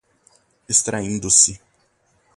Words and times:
extraindo-se 0.67 1.53